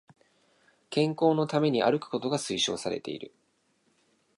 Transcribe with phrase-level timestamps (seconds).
[0.89, 3.31] 健康のために歩くことが推奨されている